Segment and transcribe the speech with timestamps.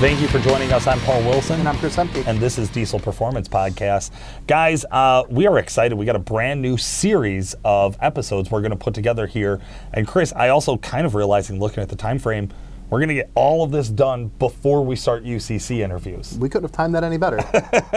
[0.00, 0.86] Thank you for joining us.
[0.86, 1.60] I'm Paul Wilson.
[1.60, 2.26] And I'm Chris Emke.
[2.26, 4.12] And this is Diesel Performance Podcast.
[4.46, 5.94] Guys, uh, we are excited.
[5.94, 9.60] We got a brand new series of episodes we're going to put together here.
[9.92, 12.48] And Chris, I also kind of realizing looking at the time frame,
[12.88, 16.34] we're going to get all of this done before we start UCC interviews.
[16.38, 17.36] We couldn't have timed that any better.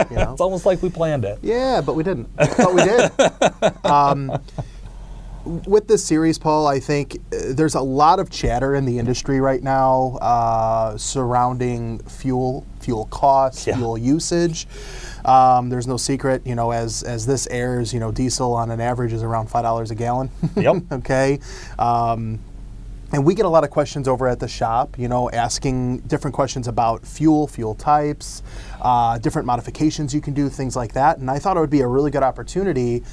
[0.10, 0.34] You know?
[0.34, 1.40] it's almost like we planned it.
[1.42, 2.28] Yeah, but we didn't.
[2.36, 3.86] But we did.
[3.86, 4.42] um,
[5.46, 9.42] with this series, Paul, I think uh, there's a lot of chatter in the industry
[9.42, 13.76] right now uh, surrounding fuel, fuel costs, yeah.
[13.76, 14.68] fuel usage.
[15.26, 18.82] Um, there's no secret, you know, as as this airs, you know, diesel on an
[18.82, 20.30] average is around five dollars a gallon.
[20.56, 20.84] Yep.
[20.92, 21.40] okay.
[21.78, 22.40] Um,
[23.14, 26.34] and we get a lot of questions over at the shop, you know, asking different
[26.34, 28.42] questions about fuel, fuel types,
[28.82, 31.20] uh, different modifications you can do, things like that.
[31.20, 33.04] And I thought it would be a really good opportunity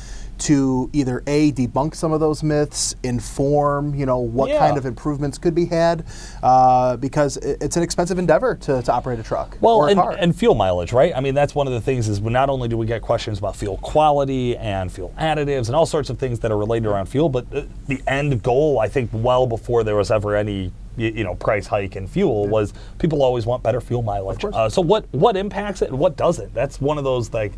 [0.41, 4.59] to either a debunk some of those myths, inform you know what yeah.
[4.59, 6.05] kind of improvements could be had,
[6.43, 9.57] uh, because it's an expensive endeavor to, to operate a truck.
[9.61, 11.13] Well, and, and, fuel mileage, right?
[11.15, 13.57] I mean, that's one of the things is not only do we get questions about
[13.57, 17.29] fuel quality and fuel additives and all sorts of things that are related around fuel,
[17.29, 21.67] but the end goal, I think, well before there was ever any you know price
[21.67, 22.51] hike in fuel yeah.
[22.51, 24.45] was people always want better fuel mileage.
[24.45, 26.53] Uh, so what what impacts it and what doesn't?
[26.55, 27.53] That's one of those like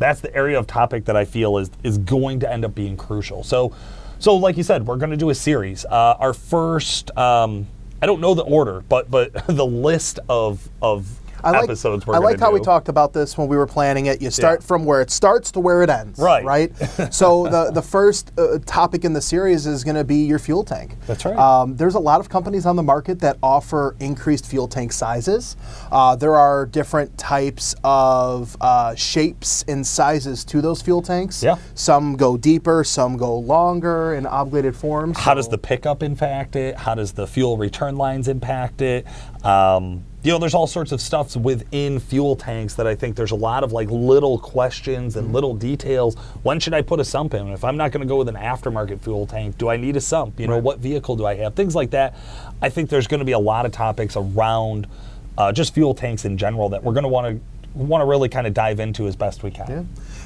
[0.00, 2.96] that's the area of topic that I feel is is going to end up being
[2.96, 3.44] crucial.
[3.44, 3.72] So,
[4.18, 5.84] so like you said, we're going to do a series.
[5.84, 7.68] Uh, our first, um,
[8.02, 12.14] I don't know the order, but but the list of of I like, episodes we're
[12.14, 12.44] I liked do.
[12.44, 14.20] how we talked about this when we were planning it.
[14.22, 14.66] You start yeah.
[14.66, 16.18] from where it starts to where it ends.
[16.18, 16.44] Right.
[16.44, 16.76] Right.
[17.10, 20.64] so the the first uh, topic in the series is going to be your fuel
[20.64, 20.96] tank.
[21.06, 21.36] That's right.
[21.36, 25.56] Um, there's a lot of companies on the market that offer increased fuel tank sizes.
[25.90, 31.42] Uh, there are different types of uh, shapes and sizes to those fuel tanks.
[31.42, 31.56] Yeah.
[31.74, 35.18] Some go deeper, some go longer in oblated forms.
[35.18, 36.76] How does the pickup impact it?
[36.76, 39.06] How does the fuel return lines impact it?
[39.44, 43.30] Um, you know, there's all sorts of stuffs within fuel tanks that I think there's
[43.30, 46.14] a lot of like little questions and little details.
[46.42, 47.48] When should I put a sump in?
[47.48, 50.00] If I'm not going to go with an aftermarket fuel tank, do I need a
[50.00, 50.38] sump?
[50.38, 50.62] You know, right.
[50.62, 51.54] what vehicle do I have?
[51.54, 52.14] Things like that.
[52.60, 54.86] I think there's going to be a lot of topics around
[55.38, 57.40] uh, just fuel tanks in general that we're going to want to
[57.72, 59.70] want to really kind of dive into as best we can.
[59.70, 59.82] Yeah.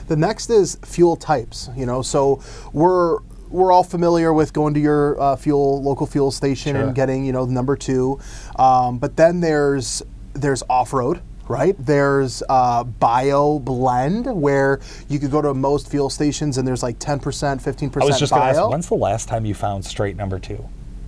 [0.08, 1.70] The next is fuel types.
[1.76, 3.18] You know, so we're
[3.54, 6.82] we're all familiar with going to your uh, fuel local fuel station sure.
[6.82, 8.20] and getting you know number two,
[8.56, 10.02] um, but then there's
[10.34, 11.76] there's off road right?
[11.78, 16.98] There's uh, bio blend where you could go to most fuel stations and there's like
[16.98, 18.48] 10%, 15% I was just bio.
[18.48, 20.66] Ask, when's the last time you found straight number two?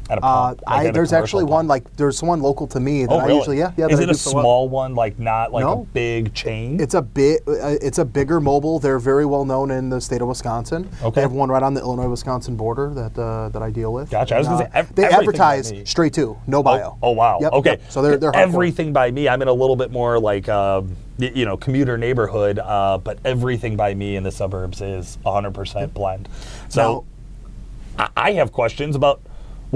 [0.08, 0.62] At a pump?
[0.66, 1.52] Uh, like I, there's actually pump.
[1.52, 3.32] one like there's one local to me that oh, really?
[3.32, 3.86] I usually yeah yeah.
[3.88, 5.82] Is it a small one like not like no.
[5.82, 6.80] a big chain?
[6.80, 8.78] It's a bit uh, it's a bigger mobile.
[8.78, 10.88] They're very well known in the state of Wisconsin.
[11.02, 11.16] Okay.
[11.16, 14.10] They have one right on the Illinois Wisconsin border that uh, that I deal with.
[14.10, 14.36] Gotcha.
[14.36, 16.98] And, I was gonna say ev- they advertise straight to no bio.
[17.02, 17.38] Oh, oh wow.
[17.40, 17.70] Yep, okay.
[17.70, 17.82] Yep.
[17.90, 19.28] So they're they're everything by me.
[19.28, 20.48] I'm in a little bit more like.
[20.48, 25.80] Um, you know, commuter neighborhood, uh, but everything by me in the suburbs is 100%
[25.80, 25.94] yep.
[25.94, 26.28] blend.
[26.68, 27.06] So
[27.96, 29.22] now, I have questions about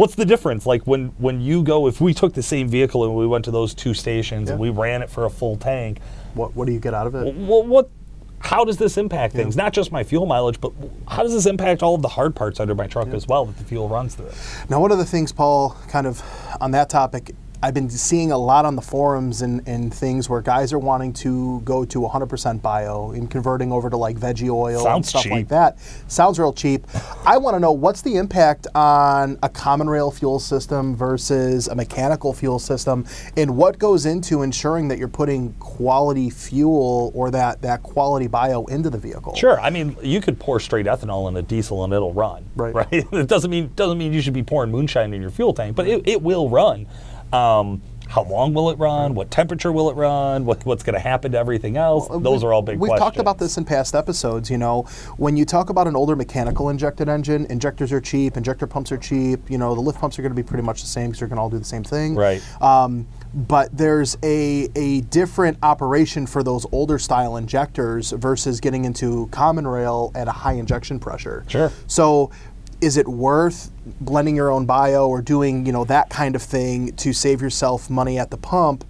[0.00, 0.64] What's the difference?
[0.64, 3.50] Like when when you go, if we took the same vehicle and we went to
[3.50, 4.54] those two stations yeah.
[4.54, 5.98] and we ran it for a full tank,
[6.32, 7.34] what what do you get out of it?
[7.34, 7.90] What, what
[8.38, 9.54] how does this impact things?
[9.54, 9.64] Yeah.
[9.64, 10.72] Not just my fuel mileage, but
[11.06, 13.14] how does this impact all of the hard parts under my truck yeah.
[13.14, 14.30] as well that the fuel runs through?
[14.70, 16.22] Now, one of the things, Paul, kind of
[16.62, 20.40] on that topic, I've been seeing a lot on the forums and, and things where
[20.40, 24.82] guys are wanting to go to 100% bio and converting over to like veggie oil
[24.82, 25.32] Sounds and stuff cheap.
[25.32, 25.78] like that.
[26.08, 26.86] Sounds real cheap.
[27.26, 31.74] I want to know what's the impact on a common rail fuel system versus a
[31.74, 33.04] mechanical fuel system
[33.36, 38.64] and what goes into ensuring that you're putting quality fuel or that, that quality bio
[38.66, 39.34] into the vehicle.
[39.34, 39.60] Sure.
[39.60, 42.44] I mean, you could pour straight ethanol in a diesel and it'll run.
[42.56, 42.70] Right.
[42.80, 42.88] Right.
[42.92, 45.86] it doesn't mean doesn't mean you should be pouring moonshine in your fuel tank, but
[45.88, 46.86] it, it will run.
[47.32, 49.14] Um, how long will it run?
[49.14, 50.44] What temperature will it run?
[50.44, 52.08] What, what's going to happen to everything else?
[52.08, 52.80] Well, Those are all big questions.
[52.80, 53.04] we've questions.
[53.04, 54.50] talked about this in past episodes.
[54.50, 54.82] You know,
[55.16, 58.98] when you talk about an older mechanical injected engine, injectors are cheap, injector pumps are
[58.98, 59.48] cheap.
[59.48, 61.28] You know, the lift pumps are going to be pretty much the same because they're
[61.28, 62.16] going to all do the same thing.
[62.16, 62.42] Right.
[62.60, 69.28] Um, but there's a, a different operation for those older style injectors versus getting into
[69.28, 71.44] common rail at a high injection pressure.
[71.46, 71.70] Sure.
[71.86, 72.32] So
[72.80, 76.92] is it worth blending your own bio or doing you know that kind of thing
[76.96, 78.84] to save yourself money at the pump?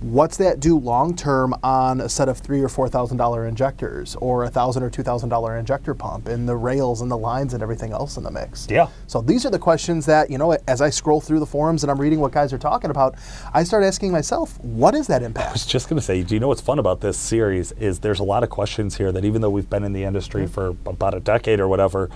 [0.00, 4.16] What's that do long term on a set of three or four thousand dollar injectors
[4.16, 7.54] or a thousand or two thousand dollar injector pump and the rails and the lines
[7.54, 8.66] and everything else in the mix?
[8.68, 8.88] Yeah.
[9.06, 11.90] So these are the questions that you know as i scroll through the forums and
[11.90, 13.14] i'm reading what guys are talking about
[13.54, 15.50] i start asking myself what is that impact?
[15.50, 18.00] I was just going to say do you know what's fun about this series is
[18.00, 20.68] there's a lot of questions here that even though we've been in the industry for
[20.84, 22.10] about a decade or whatever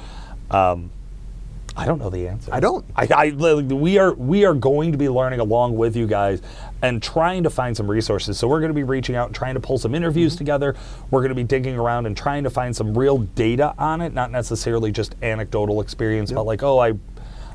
[0.50, 0.90] um,
[1.78, 2.52] I don't know the answer.
[2.52, 2.84] I don't.
[2.96, 6.40] I, I we are we are going to be learning along with you guys
[6.82, 8.38] and trying to find some resources.
[8.38, 10.38] So we're going to be reaching out and trying to pull some interviews Mm-hmm.
[10.38, 10.74] together.
[11.10, 14.14] We're going to be digging around and trying to find some real data on it,
[14.14, 16.94] not necessarily just anecdotal experience but like, oh, I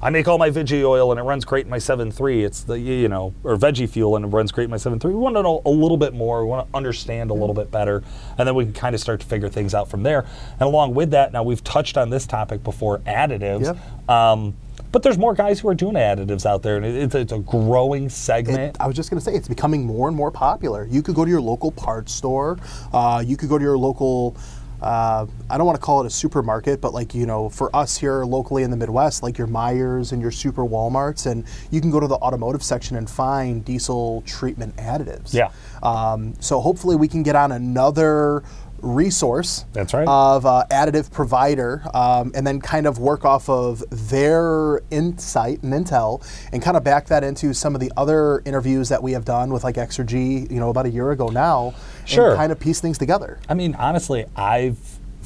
[0.03, 2.43] I make all my veggie oil and it runs great in my 7.3.
[2.43, 5.03] It's the you know, or veggie fuel and it runs great in my 7.3.
[5.05, 6.43] We want to know a little bit more.
[6.43, 8.03] We want to understand a little bit better,
[8.37, 10.25] and then we can kind of start to figure things out from there.
[10.53, 13.63] And along with that, now we've touched on this topic before, additives.
[13.65, 14.09] Yep.
[14.09, 14.55] Um,
[14.91, 17.39] but there's more guys who are doing additives out there, and it- it's, it's a
[17.39, 18.77] growing It, segment.
[18.79, 20.85] I was just going to say it's becoming more and more popular.
[20.89, 22.57] You could go to your local parts store.
[22.91, 24.35] Uh, you could go to your local.
[24.81, 27.97] Uh, I don't want to call it a supermarket, but like you know, for us
[27.97, 31.91] here locally in the Midwest, like your Meijers and your Super WalMarts, and you can
[31.91, 35.33] go to the automotive section and find diesel treatment additives.
[35.33, 35.51] Yeah.
[35.83, 38.43] Um, so hopefully we can get on another
[38.81, 39.65] resource.
[39.73, 40.07] That's right.
[40.07, 45.73] Of uh, additive provider, um, and then kind of work off of their insight and
[45.73, 49.25] intel, and kind of back that into some of the other interviews that we have
[49.25, 51.73] done with like Exergy, you know, about a year ago now.
[52.05, 52.29] Sure.
[52.29, 53.39] And kind of piece things together.
[53.47, 54.77] I mean, honestly, I've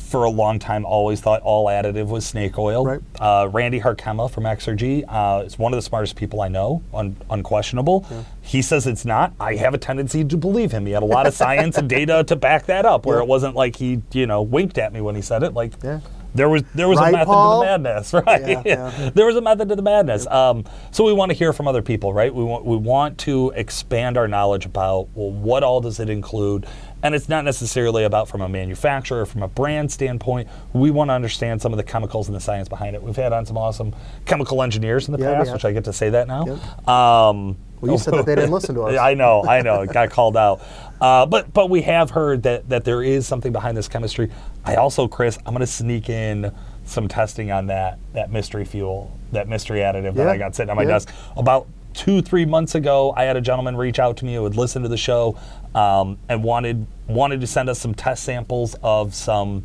[0.05, 2.85] for a long time always thought all additive was snake oil.
[2.85, 2.99] Right.
[3.19, 7.17] Uh, Randy Harkema from Exergy uh, is one of the smartest people I know, un-
[7.29, 8.05] unquestionable.
[8.41, 9.33] He says it's not.
[9.39, 10.85] I have a tendency to believe him.
[10.85, 13.23] He had a lot of science and data to back that up, where Yeah.
[13.23, 15.53] it wasn't like he, you know, winked at me when he said it.
[15.53, 15.99] Like, Yeah.
[16.35, 17.61] there was there was Right, a method Paul?
[17.61, 18.47] to the madness, right?
[18.47, 19.09] Yeah, yeah.
[19.15, 20.27] there was a method to the madness.
[20.27, 22.33] Um, so we want to hear from other people, right?
[22.33, 26.67] We want we want to expand our knowledge about well, what all does it include,
[27.05, 30.49] and it's not necessarily about from a manufacturer, or from a brand standpoint.
[30.73, 33.03] We want to understand some of the chemicals and the science behind it.
[33.03, 35.93] We've had on some awesome chemical engineers in the Yeah, past, which I get to
[35.93, 36.47] say that now.
[36.47, 36.87] Yep.
[36.89, 38.97] Um, Well, you said that they didn't listen to us.
[38.97, 39.81] I know, I know.
[39.81, 40.61] It got called out.
[40.99, 44.31] Uh, but but we have heard that that there is something behind this chemistry.
[44.63, 46.51] I also, Chris, I'm going to sneak in
[46.85, 50.75] some testing on that that mystery fuel, that mystery additive that I got sitting on
[50.75, 50.89] my yeah.
[50.89, 53.13] desk about two three months ago.
[53.15, 55.38] I had a gentleman reach out to me who would listen to the show
[55.74, 59.63] um, and wanted wanted to send us some test samples of some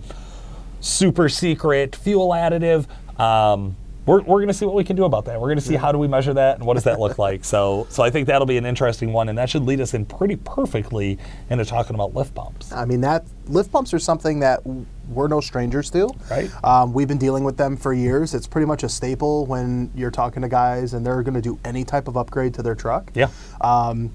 [0.81, 2.87] super secret fuel additive.
[3.21, 5.41] Um, we're, we're going to see what we can do about that.
[5.41, 7.45] We're going to see how do we measure that and what does that look like.
[7.45, 10.07] So so I think that'll be an interesting one, and that should lead us in
[10.07, 11.19] pretty perfectly
[11.51, 12.73] into talking about lift pumps.
[12.73, 14.61] I mean, that lift pumps are something that
[15.11, 16.11] we're no strangers to.
[16.31, 16.51] Right.
[16.65, 18.35] Um, we've been dealing with them for years.
[18.35, 21.59] It's pretty much a staple when you're talking to guys and they're going to do
[21.65, 23.11] any type of upgrade to their truck.
[23.15, 23.29] Yeah.
[23.61, 24.13] Um,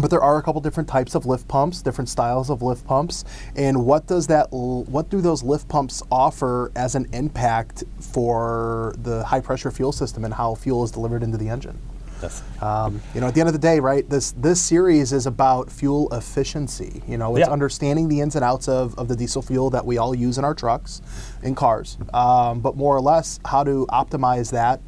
[0.00, 3.24] but there are a couple different types of lift pumps, different styles of lift pumps,
[3.54, 4.48] and what does that?
[4.50, 10.24] What do those lift pumps offer as an impact for the high pressure fuel system
[10.24, 11.78] and how fuel is delivered into the engine?
[12.22, 12.42] Yes.
[12.62, 14.08] Um, you know, at the end of the day, right?
[14.08, 17.02] This this series is about fuel efficiency.
[17.06, 17.52] You know, it's Yeah.
[17.52, 20.44] understanding the ins and outs of, of the diesel fuel that we all use in
[20.44, 21.02] our trucks,
[21.42, 24.80] in cars, um, but more or less how to optimize that.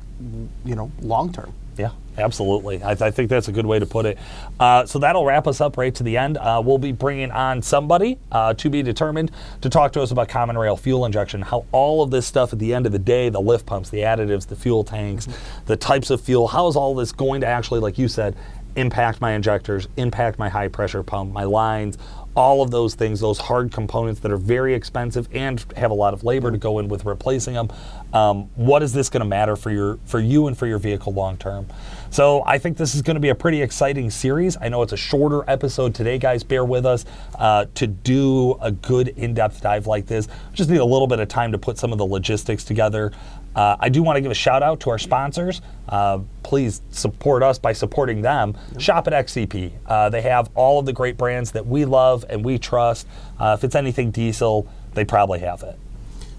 [0.64, 1.52] You know, long term.
[1.76, 2.82] Yeah, absolutely.
[2.82, 4.18] I, I think that's a good way to put it.
[4.58, 6.36] Uh, so that'll wrap us up right to the end.
[6.36, 9.30] Uh, we'll be bringing on somebody uh, to be determined
[9.60, 12.58] to talk to us about common rail fuel injection, how all of this stuff at
[12.58, 15.28] the end of the day, the lift pumps, the additives, the fuel tanks,
[15.66, 18.36] the types of fuel, how is all this going to actually, like you said,
[18.76, 21.98] impact my injectors, impact my high pressure pump, my lines,
[22.38, 26.14] all of those things, those hard components that are very expensive and have a lot
[26.14, 27.68] of labor to go in with replacing them.
[28.12, 31.12] Um, what is this going to matter for your for you and for your vehicle
[31.12, 31.66] long term?
[32.10, 34.56] So I think this is going to be a pretty exciting series.
[34.60, 36.44] I know it's a shorter episode today, guys.
[36.44, 37.04] Bear with us
[37.34, 40.28] uh, to do a good in-depth dive like this.
[40.52, 43.10] Just need a little bit of time to put some of the logistics together.
[43.54, 45.60] Uh, I do want to give a shout out to our sponsors.
[45.88, 48.56] Uh, please support us by supporting them.
[48.78, 49.72] Shop at XDP.
[49.86, 53.06] Uh, they have all of the great brands that we love and we trust.
[53.38, 55.78] Uh, if it's anything diesel, they probably have it.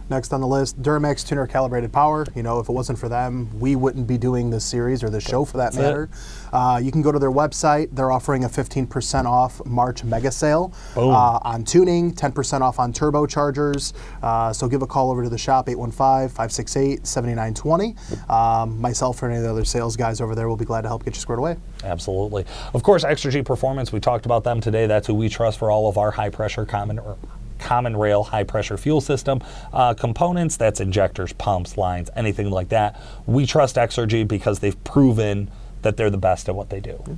[0.10, 2.25] Next on the list, Duramax tuner calibrated power.
[2.36, 5.24] You know, if it wasn't for them, we wouldn't be doing this series or this
[5.24, 6.10] show for that matter.
[6.51, 7.89] Uh, you can go to their website.
[7.92, 13.94] They're offering a 15% off March mega sale uh, on tuning, 10% off on turbochargers.
[14.24, 17.96] Uh, so give a call over to the shop, 815 568 7920.
[18.30, 20.88] Um, Myself or any of the other sales guys over there will be glad to
[20.88, 21.58] help get you squared away.
[21.84, 22.46] Absolutely.
[22.74, 24.88] Of course, Exergy Performance, we talked about them today.
[24.88, 27.18] That's who we trust for all of our high pressure common or
[27.60, 29.42] common rail high pressure fuel system
[29.74, 30.58] uh, components.
[30.58, 33.00] That's injectors, pumps, lines, anything like that.
[33.25, 35.51] We trust Exergy because they've proven
[35.82, 37.18] that they're the best at what they do.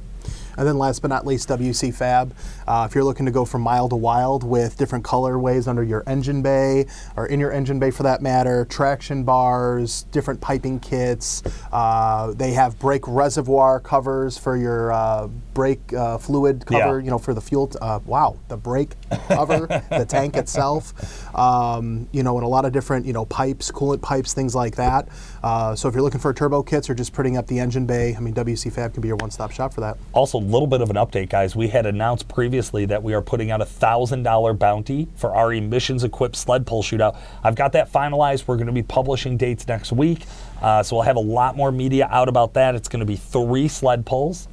[0.58, 2.34] And then last but not least, WC Fab.
[2.68, 6.04] Uh, if you're looking to go from mild to wild with different colorways under your
[6.08, 11.44] engine bay or in your engine bay for that matter, traction bars, different piping kits.
[11.72, 17.04] Uh, they have brake reservoir covers for your uh, brake uh, fluid cover, Yeah.
[17.06, 17.68] you know, for the fuel.
[17.68, 18.96] T- uh, wow, the brake
[19.28, 20.94] cover, the tank itself.
[21.38, 24.76] Um, you know, and a lot of different, you know, pipes, coolant pipes, things like
[24.76, 25.08] that.
[25.44, 28.16] Uh, so if you're looking for turbo kits or just putting up the engine bay,
[28.16, 29.98] I mean, WC Fab can be your one-stop shop for that.
[30.14, 31.56] Also, little bit of an update, guys.
[31.56, 35.54] We had announced previously that we are putting out a thousand dollar bounty for our
[35.54, 37.18] emissions equipped sled pull shootout.
[37.44, 38.48] I've got that finalized.
[38.48, 40.26] We're going to be publishing dates next week,
[40.62, 42.76] uh, so we'll have a lot more media out about that.
[42.76, 44.48] It's going to be three sled pulls.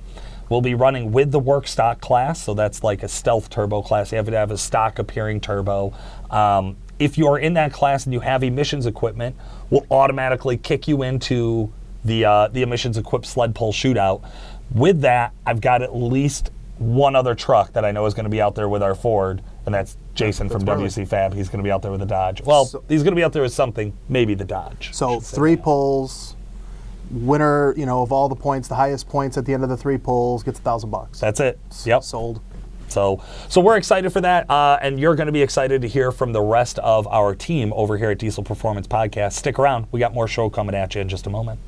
[0.48, 4.12] We'll be running with the work stock class, so that's like a stealth turbo class.
[4.12, 5.92] You have to have a stock appearing turbo.
[6.30, 9.36] Um, if you're in that class and you have emissions equipment,
[9.70, 11.72] we'll automatically kick you into
[12.04, 14.22] the uh, the emissions equipped sled pull shootout.
[14.70, 18.30] With that, I've got at least one other truck that I know is going to
[18.30, 21.34] be out there with our Ford, and that's Jason from That's WC Fab.
[21.34, 22.42] He's going to be out there with the Dodge.
[22.42, 24.90] Well, So- he's going to be out there with something, maybe the Dodge.
[24.92, 26.36] So three pulls,
[27.10, 29.76] winner, you know, of all the points, the highest points at the end of the
[29.76, 31.18] three pulls gets a thousand bucks.
[31.20, 31.58] That's it.
[31.84, 32.04] Yep.
[32.04, 32.40] Sold.
[32.88, 36.10] So, so we're excited for that, uh, and you're going to be excited to hear
[36.10, 39.32] from the rest of our team over here at Diesel Performance Podcast.
[39.34, 41.60] Stick around; we got more show coming at you in just a moment.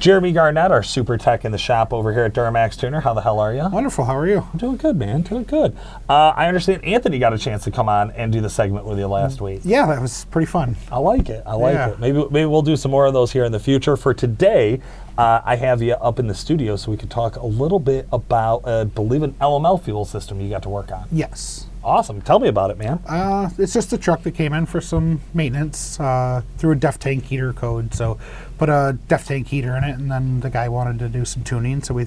[0.00, 3.00] Jeremy Garnett, our super tech in the shop over here at Duramax Tuner.
[3.00, 3.68] How the hell are you?
[3.68, 4.04] Wonderful.
[4.04, 4.46] How are you?
[4.52, 5.22] I'm Doing good, man.
[5.22, 5.76] Doing good.
[6.08, 8.96] Uh, I understand Anthony got a chance to come on and do the segment with
[9.00, 9.62] you last week.
[9.64, 10.76] Yeah, that was pretty fun.
[10.92, 11.42] I like it.
[11.44, 11.88] I like Yeah.
[11.90, 11.98] it.
[11.98, 13.96] Maybe maybe we'll do some more of those here in the future.
[13.96, 14.80] For today,
[15.18, 18.06] uh, I have you up in the studio so we can talk a little bit
[18.12, 21.06] about, uh, believe an LML fuel system you got to work on.
[21.10, 21.66] Yes.
[21.88, 22.20] Awesome.
[22.20, 23.00] Tell me about it, man.
[23.06, 26.98] Uh, it's just a truck that came in for some maintenance uh, through a def
[26.98, 27.94] tank heater code.
[27.94, 28.18] So
[28.58, 31.44] put a def tank heater in it, and then the guy wanted to do some
[31.44, 31.82] tuning.
[31.82, 32.06] So we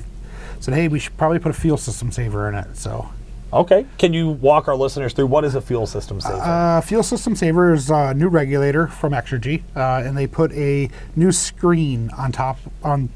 [0.59, 2.77] said, hey, we should probably put a fuel system saver in it.
[2.77, 3.09] So
[3.53, 3.85] Okay.
[3.97, 6.39] Can you walk our listeners through what is a fuel system saver?
[6.39, 10.89] uh, fuel system saver is a new regulator from Exergy, uh, and they put a
[11.15, 13.09] new screen on top on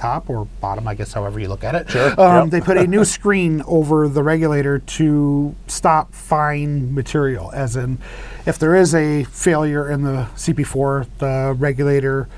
[0.00, 1.90] top or bottom, I guess, however you look at it.
[1.90, 2.50] Sure, Um, yep.
[2.50, 7.98] They put a new screen over the regulator to stop fine material, as in,
[8.46, 12.28] if there is a failure in the CP4, the regulator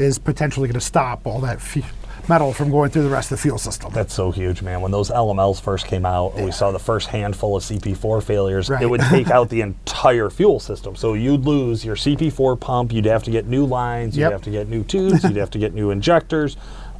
[0.00, 3.38] is potentially going to stop all that f- metal from going through the rest of
[3.38, 3.92] the fuel system.
[3.92, 4.80] That's so huge, man.
[4.80, 8.68] When those LMLs first came out, and we saw the first handful of CP4 failures,
[8.70, 8.82] Right.
[8.82, 10.94] it would take out the entire fuel system.
[10.96, 14.32] So you'd lose your CP4 pump, you'd have to get new lines, you'd Yep.
[14.32, 16.56] have to get new tubes, you'd have to get new injectors.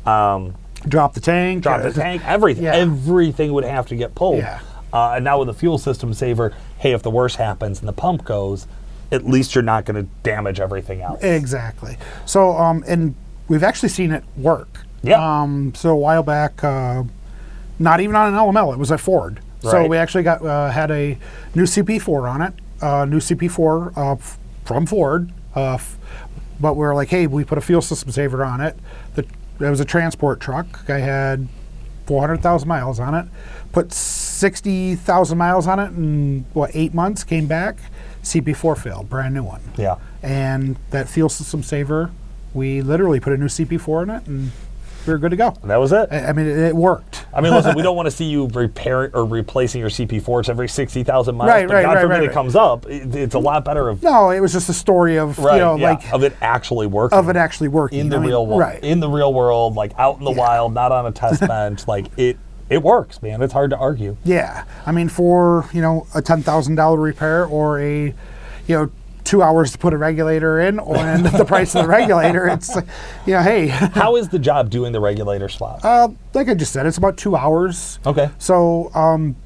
[0.06, 0.54] Um,
[0.88, 1.62] Drop the tank.
[1.62, 2.64] drop the tank, everything.
[2.64, 2.74] Yeah.
[2.74, 4.38] Everything would have to get pulled.
[4.38, 4.60] Yeah.
[4.92, 7.92] Uh, and now with the fuel system saver, hey, if the worst happens and the
[7.92, 8.66] pump goes,
[9.12, 11.22] at least you're not going to damage everything else.
[11.22, 11.96] Exactly.
[12.26, 13.14] So, um, and
[13.48, 14.80] we've actually seen it work.
[15.02, 15.42] Yeah.
[15.42, 17.04] Um, so a while back, uh,
[17.78, 19.40] not even on an LML, it was a Ford.
[19.62, 19.70] Right.
[19.70, 21.18] So we actually got uh, had a
[21.54, 25.32] new CP4 on it, uh, new CP4 uh, f- from Ford.
[25.54, 25.96] Uh, f-
[26.60, 28.76] but we are like, hey, we put a fuel system saver on it.
[29.14, 30.88] The, it was a transport truck.
[30.88, 31.48] I had
[32.06, 33.26] 400,000 miles on it.
[33.72, 37.24] Put 60,000 miles on it in what eight months.
[37.24, 37.78] Came back,
[38.22, 39.96] CP4 failed, brand new one Yeah.
[40.22, 42.10] and that fuel system saver,
[42.54, 44.50] we literally put a new CP4 in it, and
[45.06, 45.54] we were good to go.
[45.62, 46.08] And that was it.
[46.12, 47.24] I, I mean, it, it worked.
[47.32, 50.68] I mean, listen, we don't want to see you repairing or replacing your CP4s every
[50.68, 51.48] 60,000 miles.
[51.48, 52.34] Right, but right, God right, forbid right, it right.
[52.34, 52.86] comes up.
[52.86, 55.60] It, it's a lot better of, No, it was just a story of right, you
[55.60, 57.16] know yeah, like of it actually working.
[57.18, 58.60] of it actually working in the I mean, real world.
[58.60, 58.82] Right.
[58.84, 60.38] In the real world, like out in the Yeah.
[60.38, 61.88] wild, not on a test bench.
[61.88, 62.36] Like it,
[62.70, 63.42] it works, man.
[63.42, 64.16] It's hard to argue.
[64.24, 64.64] yeah.
[64.86, 68.14] I mean, for you know a ten thousand dollar repair or a you
[68.76, 68.90] know
[69.22, 72.74] two hours to put a regulator in, or and the price of the regulator, it's
[73.26, 75.84] you know, hey, How is the job doing the regulator swap?
[75.84, 77.98] uh, like I just said, it's about two hours.
[78.06, 78.30] okay.
[78.38, 79.36] So um,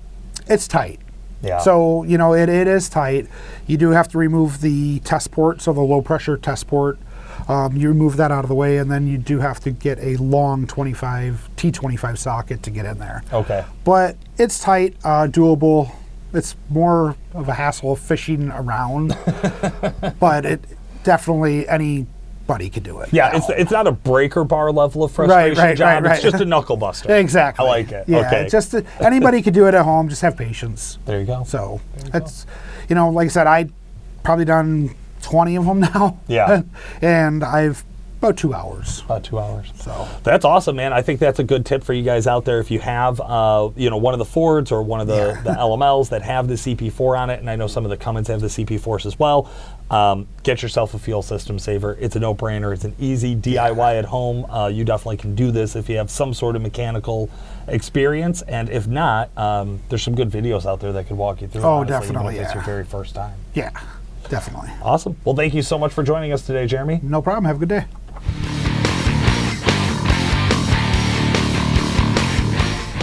[0.46, 1.00] it's tight.
[1.42, 1.58] Yeah.
[1.58, 3.28] So, you know, it, it is tight.
[3.66, 6.98] You do have to remove the test port, so the low pressure test port.
[7.48, 9.98] Um, you remove that out of the way, and then you do have to get
[9.98, 13.22] a long 25 T25 socket to get in there.
[13.32, 13.64] Okay.
[13.84, 15.90] But it's tight, uh, doable.
[16.32, 19.16] It's more of a hassle fishing around,
[20.20, 20.64] but it
[21.04, 23.10] definitely anybody could do it.
[23.12, 26.04] Yeah, it's it's not a breaker bar level of Right, frustration right, job.
[26.04, 27.14] right, It's just a knuckle buster.
[27.14, 27.64] exactly.
[27.64, 28.08] I like it.
[28.08, 28.48] Yeah, okay.
[28.50, 30.08] just anybody could do it at home.
[30.08, 30.98] Just have patience.
[31.04, 31.44] there you go.
[31.44, 32.46] So that's,
[32.88, 33.68] you know, like I said, I
[34.24, 36.18] probably done 20 of them now.
[36.28, 36.62] Yeah.
[37.02, 37.84] and I've
[38.20, 39.02] about two hours.
[39.04, 39.70] About two hours.
[39.76, 40.94] So That's awesome, man.
[40.94, 42.58] I think that's a good tip for you guys out there.
[42.58, 45.42] If you have, uh, you know, one of the Fords or one of the, Yeah.
[45.42, 48.28] the LMLs that have the CP4 on it, and I know some of the Cummins
[48.28, 49.50] have the CP4s as well,
[49.90, 51.98] um, get yourself a fuel system saver.
[52.00, 52.72] It's a no-brainer.
[52.72, 54.50] It's an easy DIY at home.
[54.50, 57.28] Uh, you definitely can do this if you have some sort of mechanical
[57.68, 61.48] experience, and if not, um, there's some good videos out there that could walk you
[61.48, 61.60] through.
[61.60, 63.34] it, Oh, honestly, even definitely, If it's your very first time.
[63.52, 63.70] yeah,
[64.28, 64.70] definitely.
[64.82, 65.16] Awesome.
[65.24, 67.00] Well, thank you so much for joining us today, Jeremy.
[67.02, 67.44] No problem.
[67.44, 67.84] Have a good day.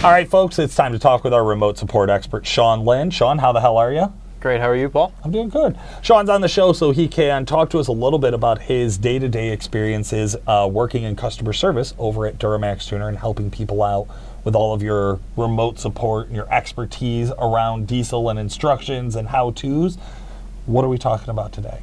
[0.04, 3.10] All right, folks, it's time to talk with our remote support expert, Sean Lynn.
[3.10, 4.12] Sean, how the hell are you?
[4.40, 4.60] Great.
[4.60, 5.14] How are you, Paul?
[5.22, 5.78] I'm doing good.
[6.02, 8.98] Sean's on the show so he can talk to us a little bit about his
[8.98, 13.52] day to day experiences uh, working in customer service over at Duramax Tuner and helping
[13.52, 14.08] people out
[14.42, 19.52] with all of your remote support and your expertise around diesel and instructions and how
[19.52, 19.96] to's.
[20.66, 21.82] What are we talking about today?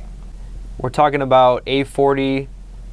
[0.77, 2.47] We're talking about A40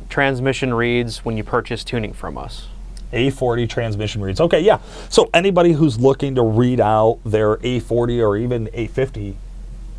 [0.09, 2.67] transmission reads when you purchase tuning from us.
[3.13, 4.41] A40 transmission reads.
[4.41, 4.81] Okay, yeah.
[5.09, 9.37] So anybody who's looking to read out their A40 or even A50,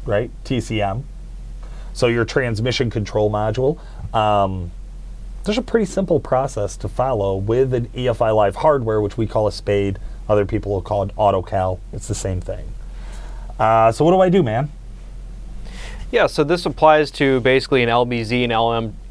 [0.06, 0.30] right?
[0.44, 1.04] TCM.
[1.94, 3.80] So your transmission control module.
[4.14, 4.72] Um,
[5.46, 9.48] there's a pretty simple process to follow with an EFI Live hardware, which we call
[9.48, 10.00] a spade.
[10.28, 11.80] Other people will call it AutoCal.
[11.94, 12.74] It's the same thing.
[13.58, 14.70] Uh, so what do I do, man?
[16.12, 18.52] Yeah, so this applies to basically an LBZ and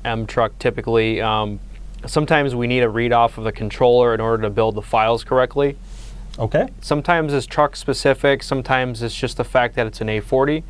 [0.05, 1.21] LMM truck typically.
[1.21, 1.61] Um,
[2.07, 5.23] sometimes we need a read off of the controller in order to build the files
[5.23, 5.77] correctly.
[6.39, 6.69] Okay.
[6.81, 10.63] Sometimes it's truck specific, sometimes it's just the fact that it's an A40.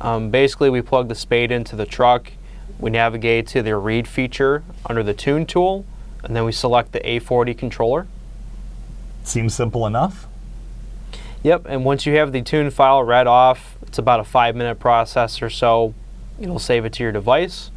[0.00, 2.32] Um, basically, we plug the spade into the truck,
[2.78, 5.86] we navigate to the read feature under the tune tool,
[6.22, 8.06] and then we select the A40 controller.
[9.24, 10.26] Seems simple enough.
[11.46, 14.80] Yep, and once you have the tune file read off, it's about a five minute
[14.80, 15.94] process or so.
[16.40, 17.70] It'll save it to your device.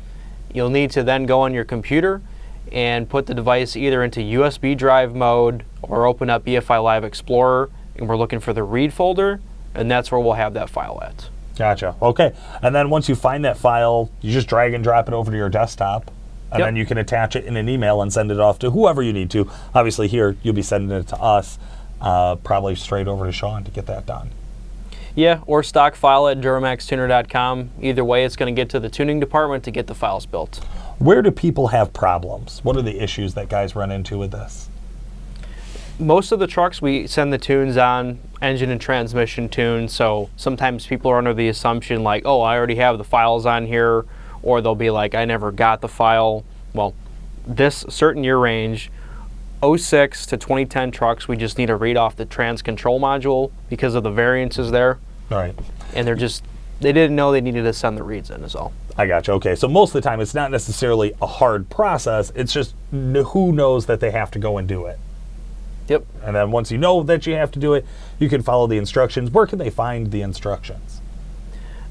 [0.51, 2.23] You'll need to then go on your computer
[2.71, 7.69] and put the device either into USB drive mode or open up EFI Live Explorer,
[7.95, 9.39] and we're looking for the read folder,
[9.75, 11.29] and that's where we'll have that file at.
[11.55, 11.95] Gotcha.
[12.01, 12.33] Okay.
[12.63, 15.37] And then once you find that file, you just drag and drop it over to
[15.37, 16.09] your desktop.
[16.51, 16.67] And Yep.
[16.67, 19.13] then you can attach it in an email and send it off to whoever you
[19.13, 19.47] need to.
[19.75, 21.59] Obviously, here, you'll be sending it to us,
[22.01, 24.31] uh, probably straight over to Sean to get that done.
[25.15, 27.71] Yeah, or stock file at duramaxtuner.com.
[27.81, 30.57] Either way, it's going to get to the tuning department to get the files built.
[30.99, 32.63] Where do people have problems?
[32.63, 34.69] What are the issues that guys run into with this?
[35.99, 40.87] most of the trucks we send the tunes on engine and transmission tunes so sometimes
[40.87, 44.05] people are under the assumption like oh i already have the files on here
[44.41, 46.93] or they'll be like i never got the file well
[47.45, 48.89] this certain year range
[49.61, 53.95] 06 to 2010 trucks we just need to read off the trans control module because
[53.95, 54.99] of the variances there
[55.31, 55.57] All right.
[55.93, 56.43] and they're just
[56.79, 59.33] they didn't know they needed to send the reads in is all I got you.
[59.35, 59.55] Okay.
[59.55, 62.33] So most of the time, it's not necessarily a hard process.
[62.35, 64.99] It's just who knows that they have to go and do it.
[65.87, 67.85] yep And then once you know that you have to do it,
[68.19, 69.31] you can follow the instructions.
[69.31, 70.99] Where can they find the instructions?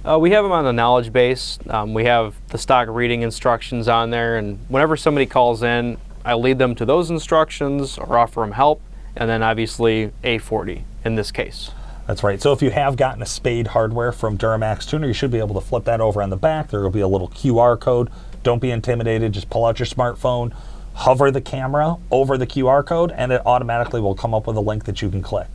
[0.04, 1.59] Uh, we have them on the knowledge base.
[1.70, 6.35] Um, we have the stock reading instructions on there, and whenever somebody calls in, I
[6.35, 8.83] lead them to those instructions or offer them help,
[9.16, 11.70] and then obviously A40 in this case.
[12.07, 12.40] That's right.
[12.40, 15.54] So if you have gotten a Spade hardware from Duramax Tuner, you should be able
[15.61, 16.68] to flip that over on the back.
[16.68, 18.09] There will be a little QR code.
[18.42, 19.33] Don't be intimidated.
[19.33, 20.54] Just pull out your smartphone,
[20.94, 24.61] hover the camera over the QR code, and it automatically will come up with a
[24.61, 25.48] link that you can click.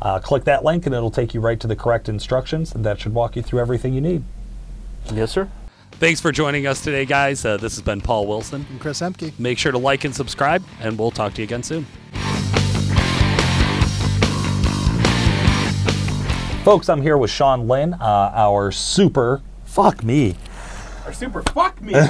[0.00, 2.98] Uh, click that link, and it'll take you right to the correct instructions, and that
[3.00, 4.24] should walk you through everything you need.
[5.12, 5.48] Yes, sir.
[6.02, 7.44] Thanks for joining us today, guys.
[7.44, 8.66] Uh, this has been Paul Wilson.
[8.70, 9.38] And Chris Emke.
[9.38, 11.84] Make sure to like and subscribe, and we'll talk to you again soon.
[16.64, 20.34] Folks, I'm here with Sean Lynn, uh, our super, fuck me,
[21.06, 21.92] Our super fuck me.